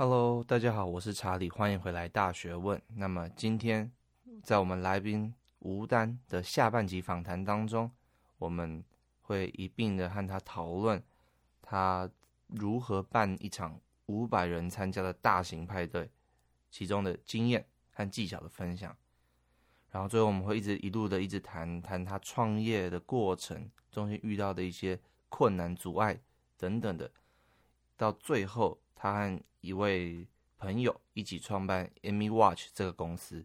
[0.00, 2.80] Hello，大家好，我是查理，欢迎回来大学问。
[2.94, 3.90] 那么今天
[4.44, 7.90] 在我们来宾吴丹的下半集访谈当中，
[8.38, 8.84] 我们
[9.22, 11.02] 会一并的和他讨论
[11.60, 12.08] 他
[12.46, 16.08] 如何办一场五百人参加的大型派对，
[16.70, 18.96] 其中的经验和技巧的分享。
[19.90, 26.20] 然后最后我们会一直一路的一直谈谈他创业的过程中间遇到的一些困难阻碍
[26.56, 27.10] 等等的，
[27.96, 33.44] 到最后他和一位朋友一起创办 Amy Watch 这个公司，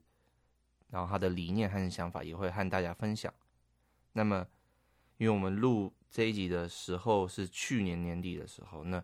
[0.90, 3.34] 然后他的理念和想法也会和大家分享。
[4.14, 4.48] 那么，
[5.18, 9.04] 因为我们录这一集的时候是去年年底的时候，那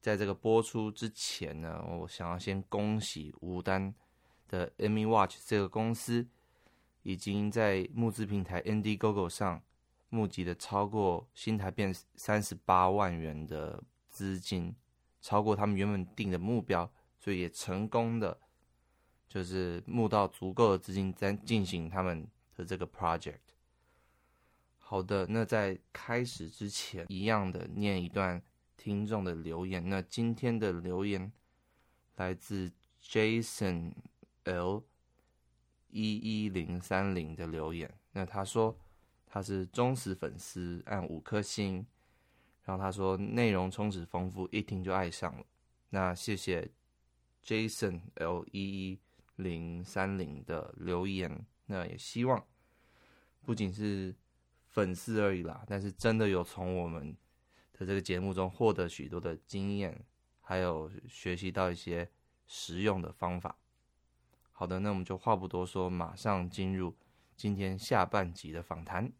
[0.00, 3.94] 在这个播出之前呢，我想要先恭喜吴丹
[4.48, 6.26] 的 Amy Watch 这个公司。
[7.04, 9.62] 已经在募资平台 Indiegogo 上
[10.10, 14.74] 募集了超过新台币三十八万元的资金，
[15.20, 18.38] 超过他们原本定的目标，所以也成功的
[19.28, 23.40] 就是募到足够的资金，在进行他们的这个 project。
[24.78, 28.42] 好的，那在开始之前，一样的念一段
[28.76, 29.88] 听众的留言。
[29.88, 31.32] 那今天的留言
[32.16, 33.92] 来自 Jason
[34.44, 34.84] L。
[35.90, 38.78] 一一零三零的留言，那他说
[39.26, 41.86] 他是忠实粉丝，按五颗星。
[42.68, 45.46] 然后他说内容充实丰富，一听就爱上了。
[45.88, 46.70] 那谢谢
[47.42, 49.00] Jason L 一一
[49.36, 51.46] 零三零的留言。
[51.64, 52.46] 那也希望
[53.40, 54.14] 不仅是
[54.66, 57.16] 粉丝而已啦，但是真的有从我们
[57.72, 60.04] 的这个节目中获得许多的经验，
[60.42, 62.10] 还有学习到一些
[62.46, 63.56] 实用的方法。
[64.52, 66.94] 好的，那我们就话不多说，马上进入
[67.34, 69.10] 今天下半集的访谈。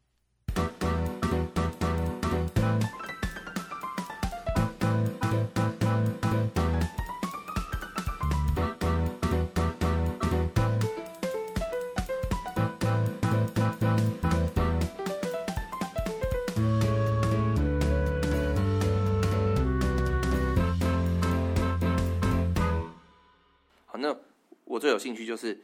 [25.09, 25.55] 兴趣就是，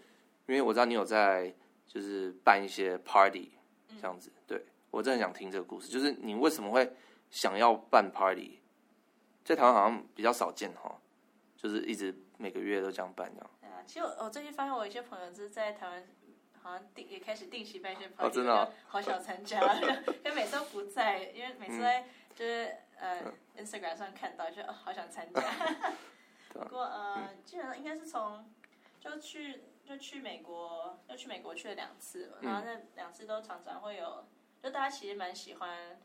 [0.46, 1.54] 因为我知道你有在，
[1.86, 3.52] 就是办一些 party
[4.00, 4.32] 这样子。
[4.34, 6.96] 嗯、对，我真的想听这个故事，就是你为什么会
[7.30, 8.60] 想要办 party？
[9.44, 10.98] 在台湾好像比较少见哈，
[11.58, 13.50] 就是一直每个月都这样办这样。
[13.60, 16.02] 对啊，其实我我最近发现，我有一些朋友就是在台湾，
[16.62, 19.60] 好像定也开始定期办一些 party，、哦、真的、哦，好想参加，
[20.24, 25.42] 因为每次都不在，因为每次在就是、嗯、呃 Instagram 上看到，就、哦、好想参加。
[26.54, 28.42] 不过呃，基本上应该是从。
[29.04, 34.26] 就去就去美国，就去美国去了两次，然后那两次都常常会有，
[34.62, 36.00] 就大家其实蛮喜欢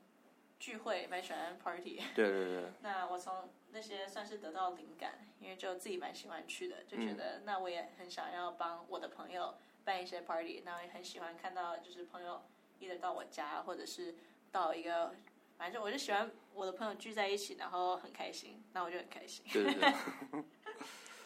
[0.60, 2.04] 聚会，蛮喜欢 party。
[2.14, 2.64] 对对对。
[2.84, 9.56] 那我从那些算是得到灵感，因为就自己蛮喜欢去的，就觉得那我也很想要帮我的朋友
[9.86, 12.44] 办一些 party，那我也很喜欢看到就是朋友
[12.80, 14.14] 一直到我家，或者是
[14.52, 15.16] 到一个，
[15.58, 19.46] 反正我就喜欢我的朋友聚在一起，然后很开心，那我就很开心。
[19.54, 20.44] 对对对。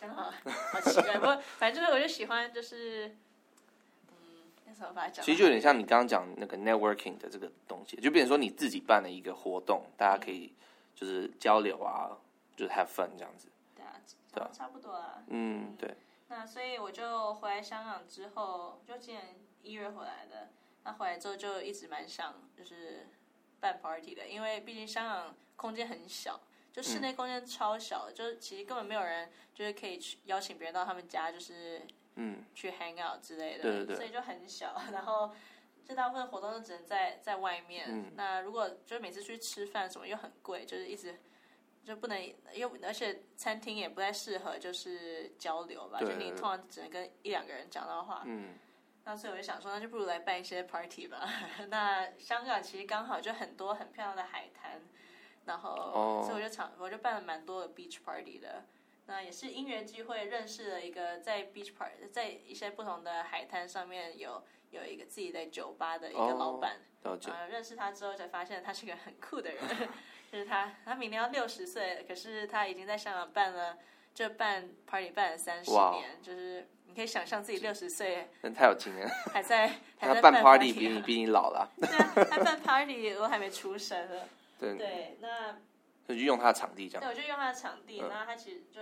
[0.04, 0.34] 真好，
[0.74, 3.08] 好奇怪，不过反正就是我就喜欢，就是
[4.10, 5.24] 嗯，那时候把它讲？
[5.24, 10.52] 其实就有点像你刚刚讲那个 networking 的这个东西，就变成说你自己办了一个活动，大家可以
[10.94, 12.12] 就是交流啊，
[12.58, 13.48] 就是 have fun 这样子。
[13.74, 13.94] 对啊，
[14.34, 15.24] 对啊，差不多啊。
[15.28, 15.96] 嗯，对。
[16.28, 20.50] 那所以我就回来香港之后，就今年一月回来的。
[20.84, 23.08] 那回来之后就一直蛮想就是
[23.62, 26.42] 办 party 的，因为毕竟香港空间很小。
[26.74, 31.80] 就室内空间超小，嗯，就是其实根本没有人，就是可以去邀请别人到他们家，就是
[32.16, 34.82] 嗯，去 hang out 之类的，对对对，所以就很小。
[34.92, 35.32] 然后，
[35.86, 38.14] 就大部分活动都只能在在外面，嗯。
[38.16, 41.20] 那如果就是每次出去吃饭什么又很贵，就是一直
[41.86, 42.20] 就不能，
[42.56, 48.24] 又而且餐厅也不太适合就是交流吧，就你通常只能跟一两个人讲到话。
[48.26, 48.56] 嗯。
[49.06, 51.30] 那所以我就想说，那就不如来办一些 party 吧。
[51.70, 54.82] 那香港其实刚好就很多很漂亮的海滩。
[55.46, 56.26] 然后，oh.
[56.26, 58.64] 所以我就常，我就办了蛮多的 beach party 的。
[59.06, 64.42] 那也是因缘际会认识了一个在 beach party，在一些不同的海滩上面有
[64.72, 66.78] 有一个自己的酒吧的一个老板。
[67.04, 67.20] Oh.
[67.26, 69.62] 呃，认识他之后才发现他是个很酷的人。
[70.32, 73.78] 就是他，他明年要六十岁，可是他已经在香港办了，
[74.16, 76.20] 就办 party 办了三十年。
[76.24, 79.68] 就是你可以想象自己六十岁，人太有经验， 还在
[80.00, 81.70] 还在办 party，比你比你老了。
[81.78, 84.22] 对啊，他办 party 我还没出生呢。
[84.60, 85.58] 对，对，那
[86.08, 87.02] 就用他的场地这样。
[87.02, 88.82] 对，我就用他的场地，然后他其实就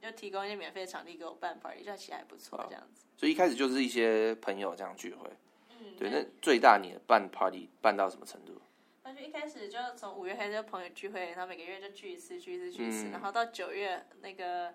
[0.00, 3.06] 就提供一些免费的场地给我办 party，就其实还不错这样子。
[3.16, 5.28] 所以一开始就是一些朋友这样聚会。
[5.70, 6.10] 嗯，对。
[6.10, 8.60] 那最大你的办 party 办到什么程度？
[9.02, 14.74] 那就一开始就从五月开始就朋友聚会，然后每个月就聚一次，聚一次，聚一次，嗯、然后到九月那个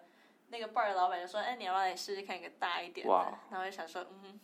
[0.50, 3.12] 那个 bar 的老板就说：“哎，你要不要来试试看一个大一点的？”
[3.50, 4.40] 然后我就想说：“嗯，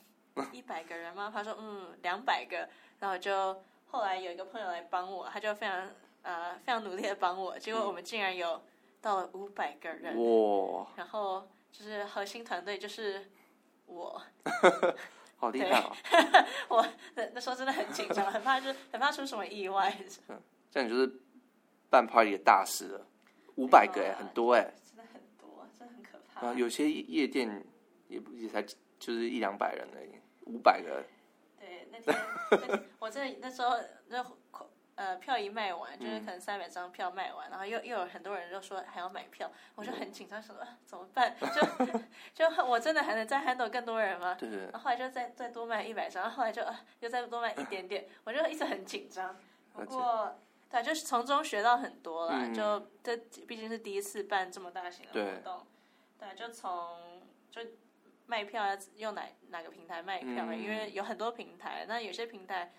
[0.51, 2.67] 一百个人吗？”他说：“嗯，两百个。”
[2.99, 5.89] 然后就后来有一个朋友来帮我，他就非常
[6.21, 8.61] 呃非常努力的帮我，结果我们竟然有
[9.01, 13.29] 到了五百个人哇.然后就是核心团队就是
[13.85, 14.21] 我。
[15.37, 15.91] 好厉害哦！
[16.69, 19.93] 我那那时候真的很紧张，很怕就是 很怕出什么意外。
[20.29, 20.41] 嗯，
[20.71, 21.19] 这样你就是
[21.89, 23.05] 办 party 的大师了，
[23.55, 26.47] 五百个哎，很多哎，真的很多，真的很可怕。
[26.47, 27.63] 啊，有些夜店
[28.07, 30.11] 也也才就是一两百人而已，
[30.45, 31.03] 五百个。
[31.91, 32.01] 对，
[32.49, 33.77] 那天，我真的那时候
[34.07, 34.25] 那。
[34.97, 40.55] 呃，票一卖完，就是可能三百张票卖完，嗯、然后又又有很多人就说还要买票，我就很紧张，说
[40.85, 41.35] 怎么办？
[42.33, 44.37] 就 就我真的还能再 handle 更多人吗？
[44.39, 44.59] 对对。
[44.59, 46.65] 然后后来就再再多卖一百张，后来就
[47.01, 49.37] 又再多卖一点点，我就一直很紧张。
[49.73, 50.33] 不过
[50.69, 55.67] 对，就是从中学到很多啦，嗯、就这毕竟是第一次办这么大型的活动，
[56.17, 56.97] 对，对，就从
[57.51, 57.61] 就
[58.27, 62.73] 卖票要用哪哪个平台卖票，嗯、因为有很多平台，那有些平台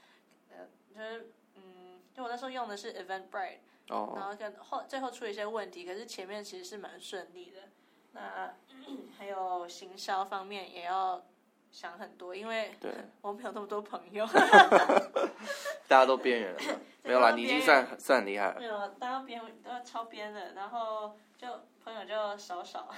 [0.51, 2.01] 呃就是嗯。
[2.15, 3.59] 就我那时候用的是 Eventbrite，
[3.91, 7.69] 哦，然后跟后最后出了一些问题，可是前面其实是蛮顺利的。
[8.13, 8.55] 那
[9.19, 11.23] 还有行销方面也要
[11.71, 12.73] 想很多，因为
[13.21, 14.27] 我没有那么多朋友，
[15.87, 16.61] 大家都边缘了，
[17.05, 18.61] 没有啦，你已经算算很厉害了。
[18.61, 21.47] 没有，大家边都要超边的，然后就
[21.85, 22.89] 朋友就少少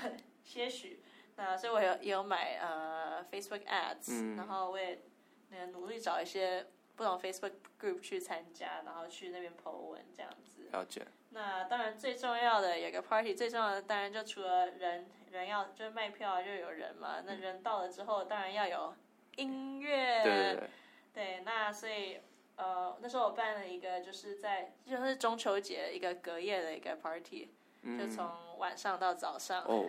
[0.44, 1.02] 些许。
[1.38, 5.00] 那所以我有也有买呃 Facebook Ads，嗯，然后我也
[5.48, 6.66] 那个努力找一些。
[6.98, 10.68] 不同 Facebook group 去参加，然后去那边 po 文这样子。
[10.72, 11.06] 了解。
[11.30, 17.22] 那当然最重要的有个 party，最重要的当然就除了人人要就是卖票啊，就有人嘛。
[17.24, 18.92] 那人到了之后，当然要有
[19.36, 20.24] 音乐。
[20.24, 20.70] 对对对。
[21.14, 22.18] 对，那所以
[22.56, 29.62] 呃那时候我办了一个就是在就是中秋节一个隔夜的一个 party，嗯，就从晚上到早上。
[29.66, 29.88] 哦。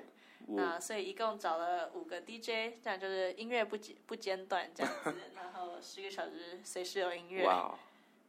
[0.55, 7.45] 那所以一共找了五个 DJ，这样就是音乐不间不间断这样子， 然后十个小时随时有音乐。
[7.45, 7.73] 哇！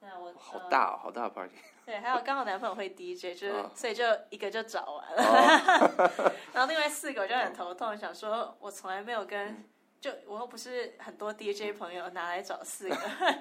[0.02, 1.54] 那我好大哦，好大的 party。
[1.84, 6.32] 对，还有刚好男朋友会 DJ，就是所以就一个就找完了。
[6.54, 9.62] 然后另外四个我就很头痛，想说我从来没有跟，
[10.00, 12.96] 就我又不是很多 DJ 朋友，拿来找四个。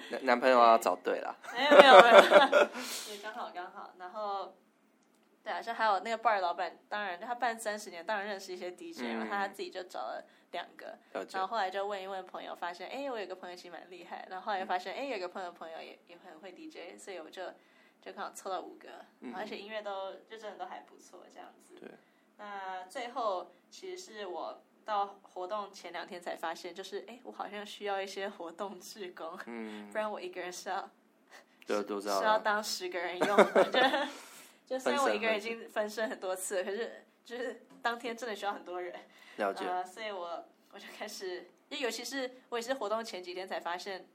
[0.10, 1.34] 男男朋友要找对了。
[1.54, 2.22] 没有没有没有，
[3.08, 4.54] 对，刚好刚好，然后。
[5.60, 10.98] 对啊，就还有那个 bar 老板，当然他办三十年，当然认识一些 DJ，然后他自己就找了两个，
[11.32, 17.44] 然后后来就问一问朋友，发现哎，我有个朋友其实蛮厉害，然后后来又发现哎，有个朋友朋友也也很会 DJ，所以我就
[18.02, 21.76] 就刚好凑到五个，而且音乐都就真的都还不错，这样子。
[21.80, 21.90] 对。
[22.38, 30.90] 那最后其实是我到活动前两天才发现，就是哎，我好像需要一些活动志工，嗯，不然我一个人是要，
[31.68, 34.08] 对，都知道，是要当十个人用的。
[34.70, 38.94] 就虽然我一个人已经分身很多次，可是就是当天真的需要很多人，
[39.38, 39.66] 了解。
[39.66, 44.08] 呃，所以我我就开始，就尤其是我也是活动前几天才发现，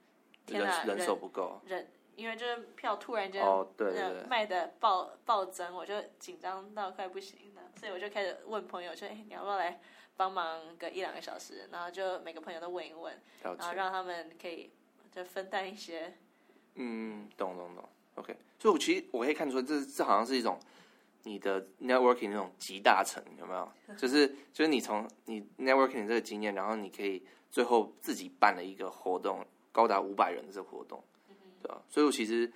[0.46, 9.80] 天哪，人手不够，人因为就是票突然间哦对对卖的暴暴增，我就紧张到快不行了，所以我就开始问朋友说，哎，你要不要来
[10.16, 11.68] 帮忙个一两个小时？
[11.72, 13.12] 然后就每个朋友都问一问，
[13.42, 14.70] 然后让他们可以
[15.10, 16.14] 就分担一些。
[16.76, 17.88] 嗯，懂懂懂。
[18.16, 20.58] OK，所以我其实我可以看出，这这好像是一种
[21.24, 23.68] 你的 networking 那种集大成，有没有？
[23.98, 31.02] 就是就是你从你 networking 这个经验，然后你可以最后自己办了一个活动，高达五百人的这个活动，
[31.60, 31.82] 对吧？
[31.88, 32.52] 所以我其实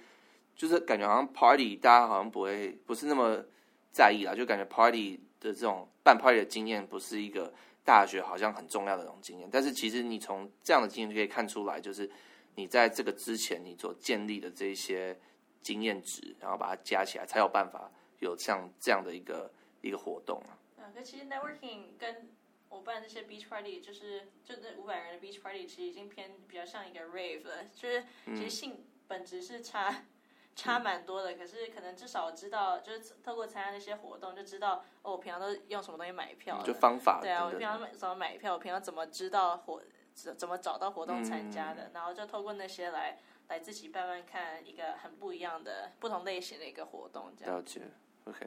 [0.54, 3.44] 就是感觉好像 party 大家好像不会不是那么
[3.90, 7.52] 在意啦，就感觉 party 的这种办 party 的经验不是一个
[7.84, 12.08] 大学好像很重要的那种经验，但是其实你从这样的经验就可以看出来，就是
[12.54, 15.18] 你在这个之前你所建立的这些。
[15.60, 19.50] 经验值，然后把它加起来，才有办法有像这样的一个
[19.80, 20.56] 一个活动啊。
[20.78, 22.30] 啊，可其实 networking 跟
[22.68, 27.64] 我办这些 beach party，就是就那五百人的 beach party，其实已经偏比较像一个 rave 了。
[27.74, 30.06] 就是其实性本质是差、嗯、
[30.54, 37.20] 差蛮多的，可是可能至少我知道，就是透过参加那些活动，就知道哦，我平常都用什么东西买票，就方法。
[37.20, 39.82] 对啊，我平常怎么买票，我平常怎么知道活
[40.14, 43.18] 怎怎么找到活动参加的，嗯、然后就透过那些来。
[43.48, 47.54] 来自己慢慢看一个很不一样的、不同类型的一个活动，这样。
[47.56, 47.80] 了解
[48.24, 48.46] ，OK，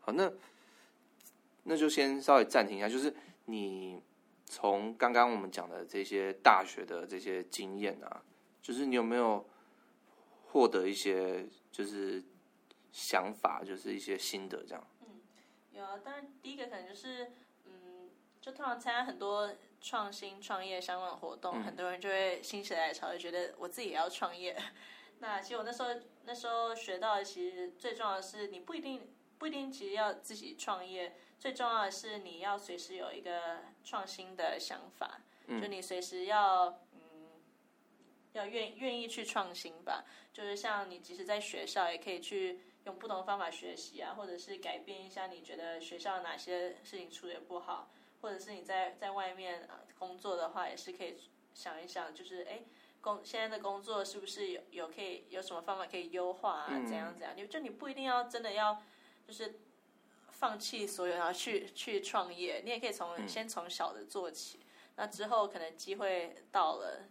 [0.00, 0.32] 好，那
[1.62, 2.88] 那就先稍微暂停一下。
[2.88, 4.02] 就是你
[4.44, 8.22] 从刚刚我们讲的这些大学的这些经验啊，
[8.60, 9.48] 就是你有没有
[10.48, 12.22] 获得一些就是
[12.90, 14.86] 想法，就是一些心得这样？
[15.02, 15.20] 嗯，
[15.70, 15.98] 有啊。
[16.04, 17.30] 当然，第一个可能就是，
[17.66, 19.54] 嗯，就通常参加很多。
[19.82, 24.56] 创新创业相关的活动，嗯、很多人就会心血来潮，就觉得我自己也要创业。
[25.18, 25.88] 那其实我那时候
[26.24, 37.00] 那时候学到的，其实最重要的是，你不一定不一定其实要自己创业，最重要的是你要随时有一个创新的想法，嗯、就你随时要嗯
[38.32, 40.04] 要愿愿意去创新吧。
[40.32, 47.90] 就是像你即使在学校也可以去用不同的方法学习啊，或者是改变一下你觉得学校哪些事情处理不好，
[48.22, 51.14] 或者是你在在外面啊工作的话，也是可以
[51.52, 52.62] 想一想，就是哎。
[53.02, 56.68] 工现在的工作是不是有有可以有什么方法可以优化啊？
[56.86, 57.32] 怎样怎样？
[57.36, 58.80] 你就你不一定要真的要
[59.26, 59.58] 就是
[60.30, 62.62] 放弃所有，然后去去创业。
[62.64, 64.60] 你也可以从先从小的做起，
[64.94, 67.08] 那之后可能机会到了，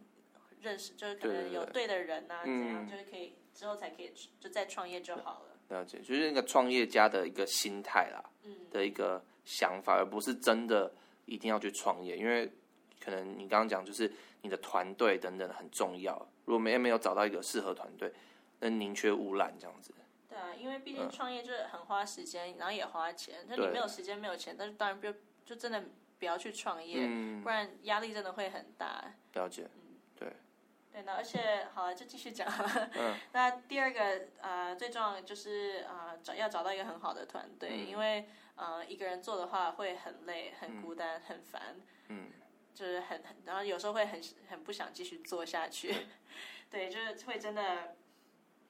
[0.61, 5.77] 认识就是可能有对的人啊，怎样就是可以之后才可以就再创业就好了。
[5.77, 10.89] 了解，就是那个创业家的一个心态啦，嗯，的一个想法，而不是真的
[11.25, 12.51] 一定要去创业，因为
[12.99, 14.11] 可能你刚刚讲就是。
[14.43, 18.11] 你的团队等等很重要，如果没没有找到一个适合团队，
[18.59, 19.93] 那宁缺毋滥这样子。
[20.27, 23.47] 对啊，因为毕竟创业就是很花时间，嗯、然后也花钱。
[23.47, 25.13] 就你没有时间没有钱，但是当然就
[25.45, 25.83] 就真的
[26.17, 29.13] 不要去创业，嗯、不然压力真的会很大。
[29.33, 30.33] 了解，嗯，对。
[30.91, 32.51] 对，那而且好了，就继续讲。
[32.95, 33.13] 嗯。
[33.33, 41.75] 那第二个呃最重要的就是呃找要找到一个很好的团队，嗯、因为呃一个人做的话会很累、很孤单、嗯、很烦。
[42.09, 42.31] 嗯。
[42.73, 45.93] 就是很很，然后有时候会很很不想继续做下去，
[46.71, 47.97] 对，就是会真的，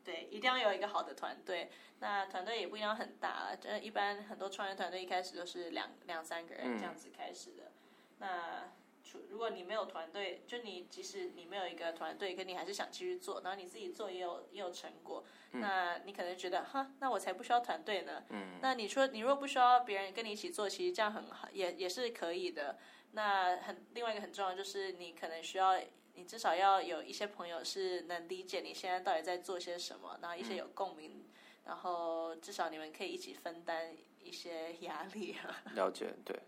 [0.03, 1.69] 对，一定要有一个好的团队。
[1.99, 7.71] 那团队也不一定要很大，就是一般很多创业团队一开始都是两两三个人这样子开始的。
[8.19, 8.71] 嗯、
[9.13, 18.23] 那如果你没有团队，就你即使你没有一个团队，可你还是想继续做，然后你自己做也有也有成果，嗯、那你可能觉得哈，那我才不需要团队呢。
[18.29, 18.59] 嗯。
[18.61, 22.77] 那你说你如果不需要别人跟你一起做，其实这样很好，也也是可以的。
[23.13, 25.77] 那很另外一个很重要就是你可能需要，
[26.13, 31.25] 你至少要有一些朋友是能理解你现在到底在做些什么，然后一些有共鸣，嗯、
[31.65, 35.61] 然后至少你们可以一起分担一些压力啊。
[35.75, 36.39] 了解，对，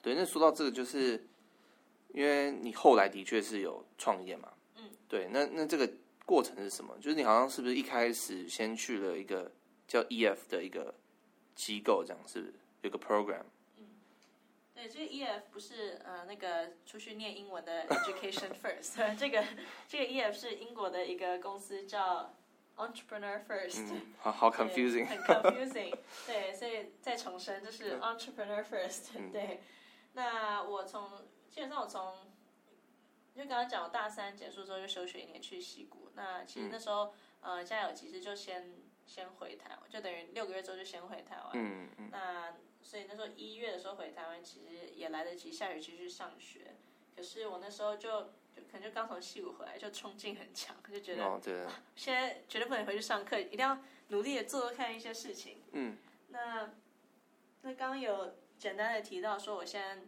[0.00, 0.14] 对。
[0.14, 1.26] 那说到这个，就是
[2.14, 5.28] 因为你后来的确是有创业嘛，嗯，对。
[5.32, 5.90] 那那这个
[6.24, 6.96] 过程是什么？
[7.00, 9.50] 就是你好像是不是一开始先去了一个
[9.88, 10.94] 叫 EF 的一个
[11.56, 13.42] 机构，这样是不是有个 program？
[14.74, 19.44] 对，这个 EF 不是呃那个出去念英文的 Education First， 这个
[19.88, 22.34] 这个 EF 是英国的一个公司叫
[22.76, 25.94] Entrepreneur First，嗯，好好 confusing，很 confusing，
[26.26, 29.60] 对，所以再重申，这是 Entrepreneur First，嗯，对。
[30.16, 31.08] 那我从
[31.54, 32.16] 基本上我从
[33.36, 38.74] 就刚刚讲，我大三结束之后就休学一年去西谷，那其实那时候，嗯、呃，家有急事就先
[39.06, 42.54] 先回台湾，就等于六个月之后就先回台湾，嗯嗯，那。
[42.86, 46.76] 所以那时候一月的时候回台湾，其实也来得及下学期去上学。
[47.16, 55.62] 可是我那时候就就可能就刚从西谷回来，就冲劲很强，就觉得、哦、对啊， 现在绝对不能回去上课，一定要努力的做做看一些事情。
[55.72, 55.96] 嗯，
[56.28, 56.74] 那
[57.62, 60.02] 那刚刚有简单的提到说，我现在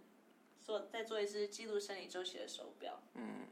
[0.66, 3.00] 做再做一支记录生理周期的手表。
[3.14, 3.46] 嗯，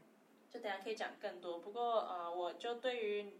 [0.51, 1.59] 就等下可以讲更多。
[1.59, 3.33] 不过呃，我就对于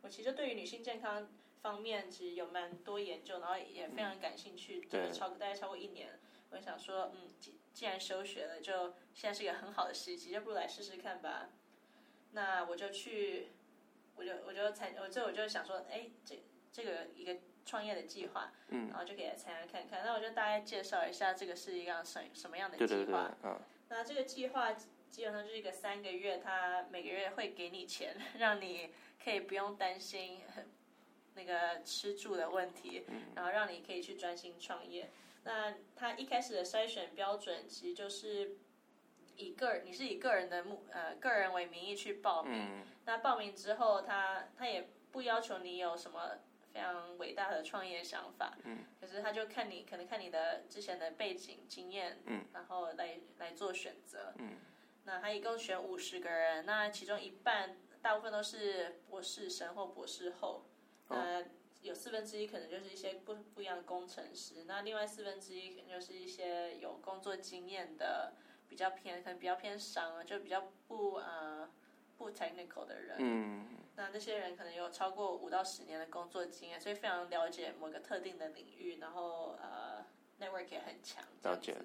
[0.00, 1.28] 我其实对于女性健康。
[1.62, 6.18] 方面其实有蛮多研究，然后也非常感兴趣，对，超大概超过一年，
[6.50, 11.50] 我想说，嗯，既既然休学了，就现在是一个很好的时机，就不如来试试看吧。
[12.32, 13.52] 那我就去，
[14.16, 16.42] 我就我就参，我就我就想说，哎，这
[16.72, 20.02] 这个一个创业的计划，嗯，然后就给他参加看看。
[20.04, 22.88] 那我就大概介绍一下，这个是一个什什么样的计划？
[22.88, 23.60] 对对对，嗯。
[23.88, 28.92] 那这个计划基本上就是一个三个月，他每个月会给你钱， 让你
[29.22, 30.40] 可以不用担心。
[31.34, 35.08] 那个吃住的问题，然后让你可以去专心创业。
[35.44, 38.58] 那他一开始的筛选标准其实就是
[39.36, 42.52] 以个人，你是以个人的目呃个人为名义去报名。
[42.54, 46.32] 嗯、那报名之后他，他他也不要求你有什么
[46.72, 48.56] 非常伟大的创业想法。
[48.64, 54.32] 嗯、可是他就看你可能看你的之前的背景经验，嗯、然后来来做选择。
[54.38, 54.56] 嗯、
[55.04, 60.64] 那他一共选五十个人，那其中一半大部分都是博士生或博士后。
[61.08, 61.44] 呃，
[61.82, 68.32] 有四分之一可能就是一些不不一样的工程师，那另外四分之一可能就是一些有工作经验的，
[68.66, 71.68] 比较偏可能比较偏商啊，就比较不呃
[72.22, 73.16] 不 technical 的人。
[73.18, 73.68] 嗯。
[73.96, 80.06] 那那些人可能有超过五到十年的工作经验，所以非常了解某个特定的领域，然后呃
[80.40, 81.22] network 也很强。
[81.42, 81.76] 了解。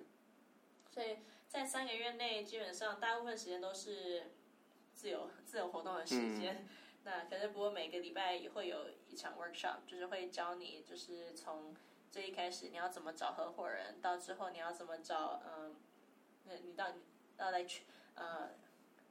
[0.89, 1.17] 所以
[1.47, 4.31] 在三个月内，基本上大部分时间都是
[4.93, 6.55] 自由 自由活动的时间。
[6.55, 6.67] 嗯
[7.03, 11.73] 那可是不过每个礼拜也会有一场 workshop，就是会教你，就是从
[12.11, 15.73] 最一开始你要怎么找合伙人，到之后你要怎么找，嗯，
[16.43, 16.87] 那你到
[17.37, 18.49] 到来去，呃，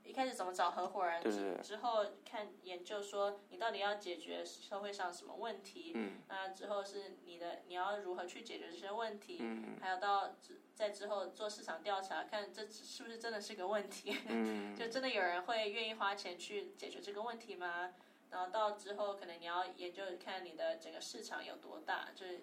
[0.06, 1.62] 一开始怎么找合伙人，对对对。
[1.62, 10.36] 之后看研究说你到底要解决社会上什么问题，嗯，那之后是你的你要如何去解决这些问题，嗯，还有到
[10.74, 17.92] 在之后做市场调查，看这是不是真的是个问题，嗯， 就真的有人会愿意花钱去解决这个问题吗？
[18.30, 22.40] 然后到之后可能你要研究看你的整个市场有多大，就是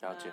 [0.00, 0.30] 了解，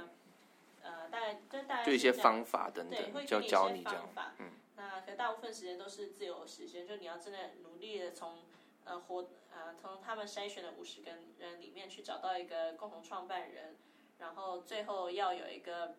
[0.81, 4.51] 呃，呃大概就大概就一些方法等等，就给你教你这样方法，嗯。
[4.87, 8.45] 那可大部分时间都是自由时间，就你要真的努力的从
[8.83, 13.75] 呃活呃从他们筛选的五十个人里面去找到一个共同创办人，
[14.19, 15.95] 然后最后要有一个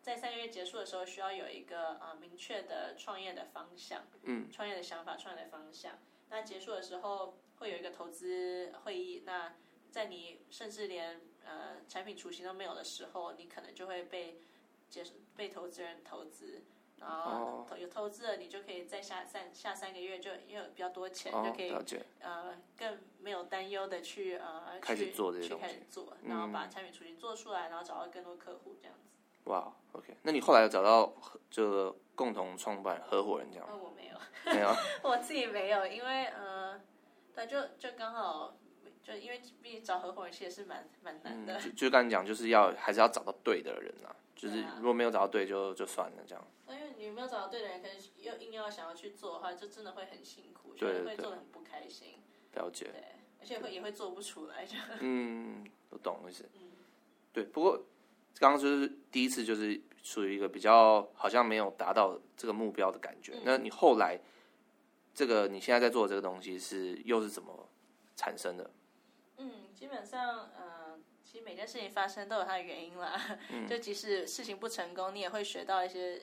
[0.00, 5.98] 在三个月结束的时候需要有一个呃明确的创业的方向，嗯，创业的想法、创业的方向。
[6.30, 9.54] 那结束的时候会有一个投资会议，那
[9.90, 14.40] 在你甚至连呃产品雏形都没有的时候，你可能就会被
[14.88, 15.02] 接
[15.34, 16.62] 被投资人投资。
[17.00, 21.72] 然后有投资了，你就可以在下三下三个月就因为有比较多钱，哦、就可以
[22.20, 29.04] 呃更没有担忧的去呃开始做这些东西，去开始做，然后把产品雏形做出来，然后找到更多客户这样子。
[29.44, 31.12] 哇，OK，那你后来有找到
[31.50, 33.74] 这个共同创办合伙人这样吗？
[33.74, 34.76] 呃、我没有，没有，
[35.08, 36.78] 我自己没有，因为呃，
[37.34, 38.54] 对，就就刚好
[39.02, 41.58] 就因为毕竟找合伙人其实是蛮蛮难的。
[41.58, 46.46] 嗯、就就刚才讲，就是要还是要找到对的人啊，就是如果没有找到对就，就就算了这样。
[46.68, 52.20] 因为你没有找到对的人，可能又硬要想要去做的话，就真的会很辛苦，对对对，会做的很不开心。
[52.54, 52.84] 了解。
[52.92, 53.02] 对，
[53.40, 56.48] 而且会也会做不出来，就嗯，我懂意思。
[56.54, 56.70] 嗯，
[57.32, 57.42] 对。
[57.42, 57.76] 不过
[58.38, 63.32] 刚刚就是第一次，就是属于一个比较好像没有达到这个目标的感觉。
[63.34, 64.20] 嗯、那你后来
[65.12, 67.68] 这个你现在在做的这个东西是又是怎么
[68.14, 68.70] 产生的？
[69.38, 70.77] 嗯，基本上，嗯、呃。
[71.30, 76.18] 其实每件事情发生都有它的原因啦，嗯、 就即使事情不成功，你也会学到一些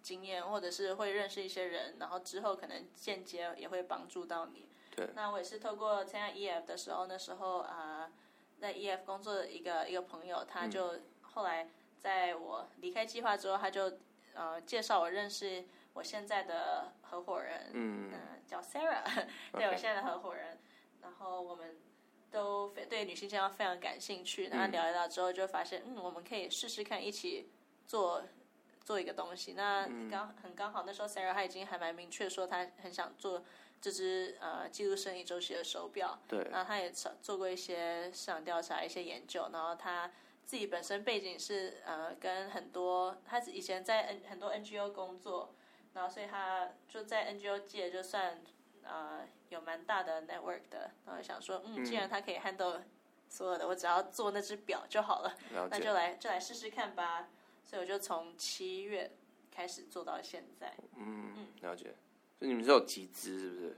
[0.00, 4.66] 经验，或者是会认识一些人，然后之后可能间接也会帮助到你。
[4.94, 5.10] 对。
[5.14, 8.12] 那我也是透过参加 EF 的时候，那时候啊、呃，
[8.58, 13.98] 在 EF 工作的一个一个朋友，他就后来在我离开计划之后，他就
[14.32, 19.04] 呃介绍我认识我现在的合伙人，嗯，呃、叫 Sarah，
[19.52, 20.58] 对.我现在的合伙人，
[21.02, 21.76] 然后我们。
[22.36, 27.48] 都非对女性健康非常感兴趣，然后聊一聊之后就发现，嗯，嗯，我们可以试试看一起
[27.86, 28.22] 做
[28.84, 29.54] 做一个东西。
[29.54, 33.42] 那刚很刚好，那时候 Sarah 她已经还蛮明确说，她很想做
[33.80, 36.18] 这只呃记录生理周期的手表。
[36.28, 36.46] 对。
[36.50, 40.12] 然后她也做过一些市场调查、一些研究，然后她
[40.44, 45.54] 自己本身背景是呃跟很多，她以前在 N 很多 NGO 工作，
[45.94, 48.38] 然后所以她就在 NGO 界就算。
[48.88, 52.80] 呃，有蛮大的 network 的，然后想说，嗯，既然他可以 handle
[53.28, 55.68] 所有的，嗯、我只要做那只表就好了，了。
[55.70, 57.28] 那就来就来试试看吧。
[57.64, 59.10] 所以我就从七月
[59.50, 60.72] 开始做到现在。
[60.96, 61.94] 嗯，嗯了解。
[62.38, 63.76] 所以你们是有集资是不是？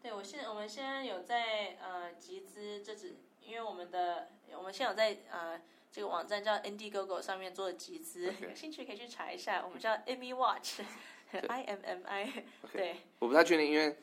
[0.00, 9.64] 对，我现我们现在有在呃集资这只，因为我们的我们现在有在呃这个网站叫 Indiegogo 上面做的集资.有 兴趣可以去查一下。
[9.64, 12.44] 我们叫 Imi Watch，I M M I。
[12.72, 13.96] 对，我不太确定，因为。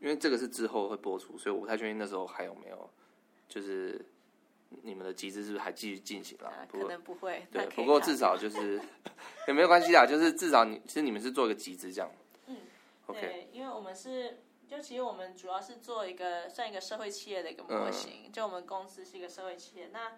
[0.00, 2.90] 因为这个是之后会播出，所以我不太确定那时候还有没有，
[3.48, 4.04] 就是
[4.82, 6.48] 你们的集资是不是还继续进行了？
[6.48, 7.46] 啊，可能不会。
[7.50, 8.80] 对，不过至少就是
[9.48, 12.10] 也没有关系啦，就是至少你其实你们是做一个集资这样。
[12.46, 12.56] 嗯
[13.06, 13.20] ，OK。
[13.20, 19.88] 对，因为我们是就其实我们主要是做一个算一个社会企业的一个模型，嗯、就我们公司是一个社会企业。
[19.92, 20.12] 那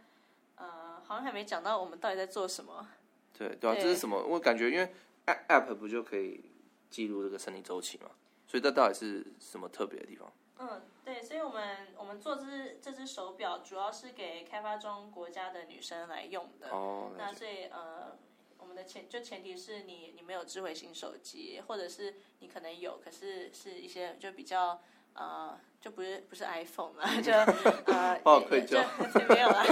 [0.57, 2.87] 呃，好像还没讲到我们到底在做什么。
[3.33, 4.23] 对对啊，这是什么？
[4.23, 4.93] 我感觉因为
[5.27, 6.45] App 不就可以
[6.91, 8.11] 记录这个生理周期吗？
[8.51, 10.33] 所以这到底是什么特别的地方？
[10.59, 16.69] 嗯，对，所以我们我们做这只这只手表，主要是给开发中国家的女生来用的。
[16.71, 18.19] 哦，那所以呃，
[18.59, 24.81] 我们的前就前提是你你没有智慧型手机，或者是你可能有，可是是一些就比较
[25.15, 28.79] 呃，就不是不是 iPhone 嘛，就呃， 哦，可以就
[29.31, 29.65] 没有啦，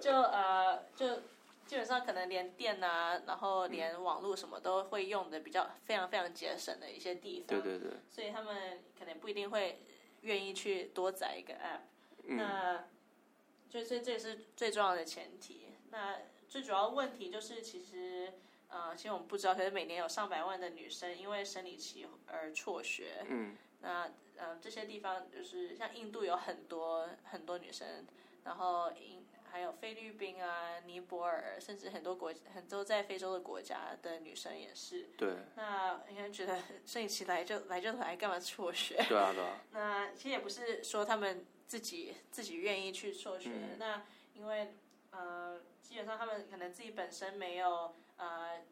[0.00, 1.06] 就呃就。
[1.72, 7.46] 基本上可能连电啊，然后连网络什么都会用的比较非常非常节省的一些地方。
[7.46, 7.92] 对对对。
[8.10, 9.80] 所以他们可能不一定会
[10.20, 11.80] 愿意去多载一个 app。
[12.24, 12.36] 嗯。
[12.36, 12.84] 那，
[13.70, 15.68] 就所以这是最重要的前提。
[15.88, 18.34] 那最主要问题就是，其实
[18.68, 23.24] 呃，其实我们不知道，可是每年有上百万的女生因为生理期而辍学。
[23.30, 23.56] 嗯。
[23.80, 28.04] 那呃，这些地方就是像印度有很多很多女生，
[28.44, 29.21] 然后印。
[29.52, 35.10] 还有菲律宾啊、尼泊尔，甚至很多国很多在非洲的国家的女生也是。
[35.18, 35.34] 对。
[35.56, 38.96] 那应该觉得生理期来就来就来，干嘛辍学？
[39.06, 39.60] 对啊，对啊。
[39.72, 44.74] 那其实也不是说他们自己自己愿意去辍学，嗯、那因为
[45.10, 48.62] 呃，基本上他们可能自己本身没有呃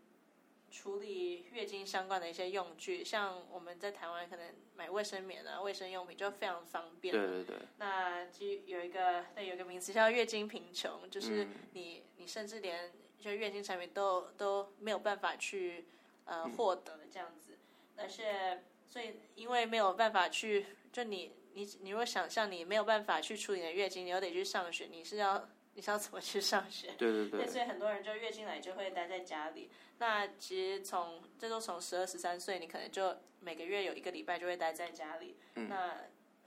[0.70, 7.12] 处理月经相关的一些用具，像我们在台湾可能买卫生棉啊、卫生用品就非常方便。
[7.12, 7.56] 对对对。
[7.76, 8.46] 那就
[8.80, 15.84] 有一个对有一个名词叫月经贫穷，就是你、嗯、你甚至连就月经产品都都没有办法去
[16.24, 17.58] 呃获得这样子，
[17.96, 25.48] 而且所以因为没有办法去，就你你你如果想象你没有办法去处理你的月经，你又得去上学，你是要。
[25.72, 26.88] 你要怎么去上学？
[26.98, 27.46] 对对对。
[27.46, 29.70] 所以很多人就月经来就会待在家里。
[29.98, 35.36] 那其实从这都从十二十三岁，你可能就每个月有一个礼拜就会待在家里。
[35.54, 35.68] 嗯。
[35.68, 35.96] 那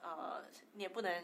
[0.02, 0.44] 呃，
[0.74, 1.24] 你也不能，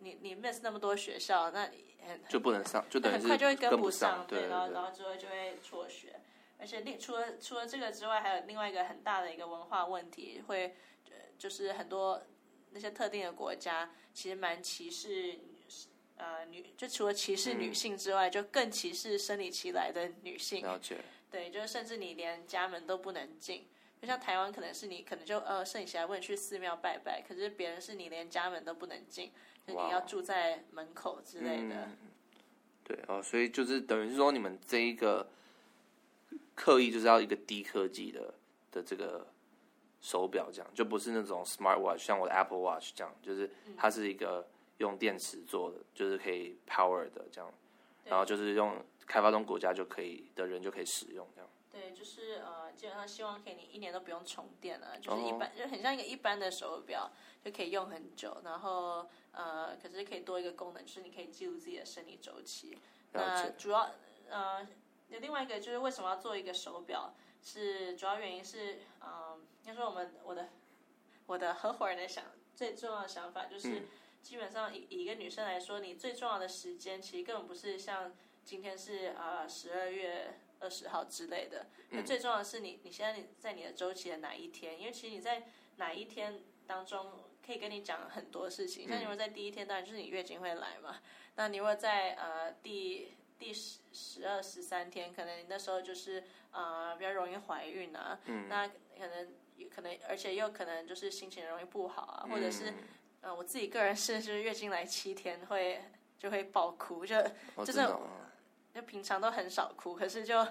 [0.00, 4.26] 你你 miss 那么多学校，那你很就不能上，就等于很快就会跟不上。
[4.26, 6.20] 对，然后然后之后就会辍学。
[6.58, 10.74] 而且另除了除了这个之外，还有另外一个很大的一个文化问题，会
[11.38, 12.22] 就是很多
[12.70, 15.38] 那些特定的国家其实蛮歧视。
[16.16, 20.62] 呃，女就除了歧视女性之外，嗯，就更歧视生理期来的女性。
[20.62, 20.98] 了解。
[21.30, 23.66] 对，就是甚至你连家门都不能进。
[24.00, 29.30] 就像台湾，可能是你可能就呃生理期来不能去寺庙拜拜，可是别人是你连家门都不能进，
[29.66, 31.74] 就你要住在门口之类的。
[31.74, 31.96] 嗯，
[32.84, 35.28] 对哦，所以就是等于是说，你们这一个
[36.54, 38.34] 刻意就是要一个低科技的
[38.72, 39.26] 的这个
[40.00, 44.46] 手表，这样就不是那种 smart watch，像我的 Apple Watch 这样，就是它是一个。
[44.80, 47.52] 用电池做的，就是可以 power 的这样，
[48.06, 51.50] 然后就是用开发中国家就可以的人就可以使用这样。
[51.70, 57.10] 对，就是呃，基本上希望可以你一年都不用充电了，就是一般、哦、就很像一个一般的手表，
[57.44, 58.40] 就可以用很久。
[58.44, 62.78] 然后呃，可是可以多一个功能，就是你可以记录自己的生理周期。
[63.12, 63.90] 那主要
[64.28, 64.66] 呃，
[65.08, 67.14] 有另外一个就是为什么要做一个手表？
[67.42, 70.48] 是主要原因是嗯，应该说我们我的
[71.26, 73.80] 我的合伙人的想最重要的想法就是。
[73.80, 73.88] 嗯
[74.22, 81.66] 基本上以以一个女生来说，你最重要的时间其实根本不是像今天是呃十二月二十号之类的。
[81.90, 84.78] 那最重要的是你你现在你在你的周期的哪一天？
[84.78, 85.42] 因为其实你在
[85.76, 88.88] 哪一天当中可以跟你讲很多事情。
[88.88, 91.00] 像你如果在第一天，当然就是你月经会来嘛。
[91.34, 98.20] 那你如果在呃第第十十二十三天，可能你那时候就是啊、呃、比较容易怀孕啊。
[98.26, 98.48] 嗯。
[98.48, 99.34] 那可能
[99.74, 102.72] 可能而且又可能就是心情容易不好啊，或者是。
[103.22, 105.84] 呃，我自己个人是，就是月经来七天会
[106.18, 107.14] 就会爆哭，就、
[107.54, 107.86] 哦、就是
[108.74, 110.46] 就平常都很少哭，可是就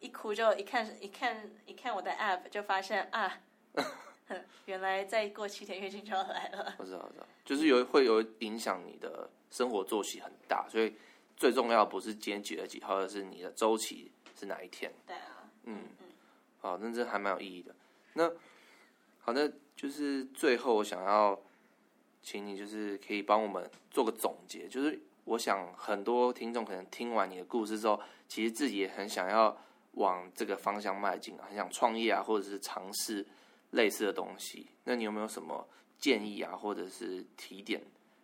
[0.00, 3.40] 一哭就一看一看一看我的 app 就发现啊，
[4.66, 6.74] 原来再过七天月经就要来了。
[6.78, 10.94] 我知道，我知道，就是有会有影响你的生活作息很大，所以
[11.36, 14.92] 最重要不是今天几月几号，而是你的周期是哪一天。
[15.06, 16.06] 对啊，嗯嗯，
[16.60, 17.74] 好，那这还蛮有意义的。
[18.14, 18.30] 那
[19.20, 21.40] 好，那就是最后我想要。
[22.22, 29.56] 请你就是可以帮我们做个总结，就是我想很多听众可能听完你的故事之后，其实自己也很想要
[29.92, 33.24] 往这个方向迈进啊，很想创业啊，或者是尝试
[33.70, 34.70] 类似的东西。
[34.82, 37.80] 那你有没有什么建议啊，或者是提点，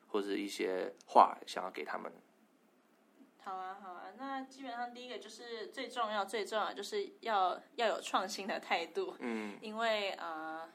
[0.09, 2.13] 或者是一些话想要给他们？
[3.39, 4.07] 好啊，好啊。
[4.19, 9.15] 那基本上第一个就是最重要、最重要就是要要有创新的态度。
[9.21, 10.73] 嗯，因为啊、呃，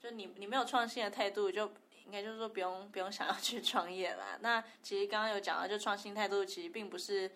[0.00, 1.70] 就你你没有创新的态度就。
[2.06, 4.38] 应该就是说不用不用想要去创业啦。
[4.40, 7.30] 那其实刚刚有讲到，就创新态度其实并不是，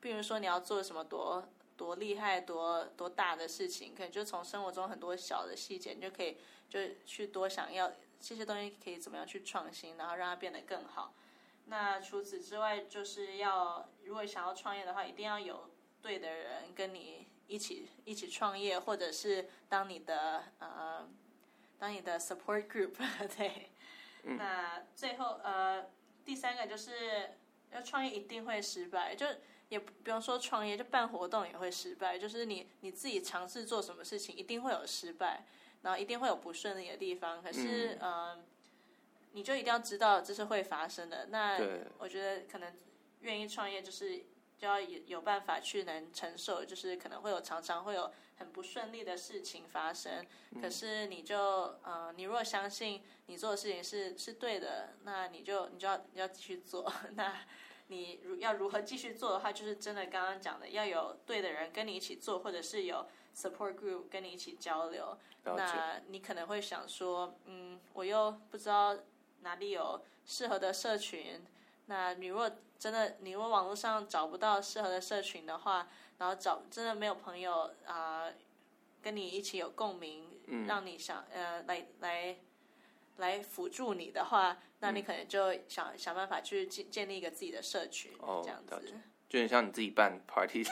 [0.00, 6.36] 并不是说你要做什么多多厉害、多多大的事情，可能就从生活中很多小的细节，你就可以
[6.68, 11.14] 就去多想要这些东西可以怎么样去创新，然后让它变得更好。
[11.66, 15.70] 那除此之外，就是要如果想要创业的话，一定要有
[16.02, 21.08] 对的人跟你一起一起创业，或者是当你的呃
[21.78, 22.94] 当你的 support group，
[23.38, 23.70] 对。
[24.24, 25.86] 嗯、那最后呃，
[26.24, 27.30] 第三个就是
[27.72, 29.26] 要创业一定会失败，就
[29.68, 32.18] 也不用说创业，就办活动也会失败。
[32.18, 35.44] 就是你你自己尝试做什么事情，一定会有失败，
[35.82, 37.42] 然后一定会有不顺利的地方。
[37.42, 38.44] 可是嗯、呃，
[39.32, 41.26] 你就一定要知道这是会发生的。
[41.30, 41.58] 那
[41.98, 42.72] 我觉得可能
[43.20, 44.24] 愿意创业就是。
[44.62, 50.24] 就要有有办法去能承受，就是可能会有常常会有很不顺利的事情发生。
[50.60, 51.36] 可是你就
[51.82, 56.88] 呃，你如果相信你做的事情是是对的，那你就你就要你要继续做。
[57.16, 57.40] 那
[57.88, 65.18] 你如要如何继续做的话，就是真的刚刚讲的，要有对的人跟你一起做，或者是有 support group 跟你一起交流。
[65.42, 68.96] 那你可能会想说，嗯，我又不知道
[69.40, 71.44] 哪里有适合的社群。
[71.86, 78.34] 那你如果真的，你如果网络上找不到适合的社群的话，然后找真的没有朋友啊、呃，
[79.02, 82.36] 跟你一起有共鸣，嗯、让你想呃来来
[83.18, 88.94] 来辅助你的话，那你可能就想、嗯、想办法去建建立一个自己的社群，哦、这样子。
[89.28, 90.62] 就很像你自己办 party。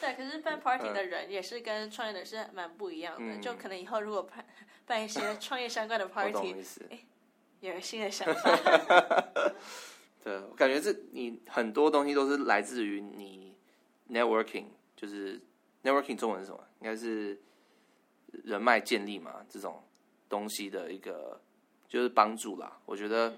[0.00, 4.46] 对，可是办 party 的人也是跟创业的是蛮不一样的，嗯、就可能以后如果办
[4.86, 6.54] 办一些创业相关的 party，
[6.90, 7.00] 哎，
[7.60, 8.50] 有新的想法。
[10.22, 13.54] 对，我感觉这你很多东西都是来自于你
[14.10, 15.40] networking，就是
[15.82, 16.64] networking 中文是什么？
[16.80, 17.40] 应该是
[18.44, 19.82] 人脉建立嘛，这种
[20.28, 21.40] 东西的一个
[21.88, 22.80] 就是帮助啦。
[22.86, 23.34] 我觉得，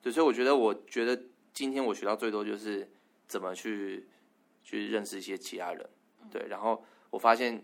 [0.00, 1.20] 对，所以我觉得，我觉得
[1.52, 2.88] 今天我学到最多就是
[3.28, 4.06] 怎么去
[4.64, 5.86] 去认识一些其他人。
[6.30, 7.62] 对，然后我发现，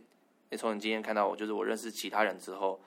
[0.50, 2.80] 你从你今天看到我，就是我认识其他人之后，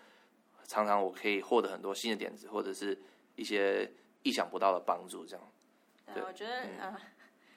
[0.67, 2.95] 常常我可以获得很多新的点子，或者是
[3.35, 3.91] 一些
[4.21, 5.50] 意想不到的帮助，这样。
[6.13, 7.00] 对，我觉得啊，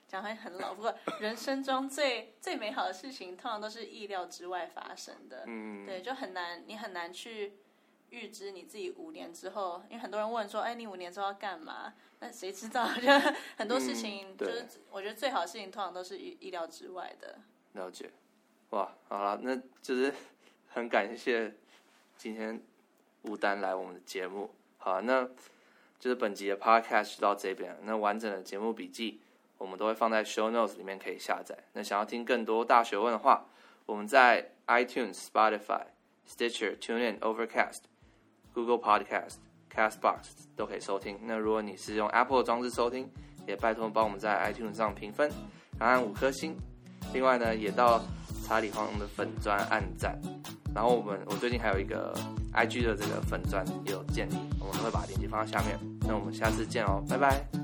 [0.07, 5.45] 讲会很老，不过人生中最最美好的事情，通常都是意料之外发生的。
[5.47, 7.55] 嗯，对，就很难，你很难去
[8.11, 11.95] 预知你自己五年之后，因为很多人问说，哎，你五年之后要干嘛？
[12.21, 12.87] 那谁知道？
[13.01, 13.09] 就
[13.57, 17.38] 很多事情，就是我觉得最好的事情，通常都是意意料之外的。
[17.73, 18.11] 了解，
[18.71, 20.14] 哇，好了，那就是
[20.69, 21.53] 很感谢
[22.17, 22.62] 今天
[23.23, 24.55] 吴丹来我们的节目。
[24.79, 25.29] 好，那。
[25.98, 29.20] 就是本集的 podcast 到这边，那完整的节目笔记
[29.57, 31.57] 我们都会放在 show notes 里面可以下载。
[31.72, 33.46] 那想要听更多大学问的话，
[33.87, 35.85] 我们在 iTunes、Spotify、
[36.28, 37.80] Stitcher、TuneIn、Overcast、
[38.52, 39.37] Google Podcast、
[39.72, 41.18] Castbox 都可以收听。
[41.22, 43.11] 那如果你是用 Apple 装置收听，
[43.46, 45.30] 也拜托帮我们在 iTunes 上评分，
[45.78, 46.57] 按五颗星。
[47.12, 48.02] 另外呢，也到
[48.44, 50.18] 查理黄的粉专按赞。
[50.74, 52.12] 然后我们我最近还有一个
[52.52, 55.78] IG 的这个粉钻也有建立，我们会把链接放在下面。
[56.00, 57.63] 那我们下次见哦，拜拜。